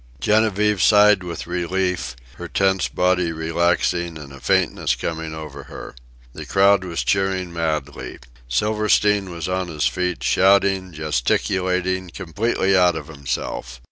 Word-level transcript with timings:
Genevieve 0.19 0.81
sighed 0.81 1.21
with 1.21 1.45
relief, 1.45 2.15
her 2.37 2.47
tense 2.47 2.87
body 2.87 3.31
relaxing 3.31 4.17
and 4.17 4.33
a 4.33 4.39
faintness 4.39 4.95
coming 4.95 5.35
over 5.35 5.65
her. 5.65 5.93
The 6.33 6.47
crowd 6.47 6.83
was 6.83 7.03
cheering 7.03 7.53
madly. 7.53 8.17
Silverstein 8.49 9.29
was 9.29 9.47
on 9.47 9.67
his 9.67 9.85
feet, 9.85 10.23
shouting, 10.23 10.91
gesticulating, 10.91 12.09
completely 12.09 12.75
out 12.75 12.95
of 12.95 13.09
himself. 13.09 13.79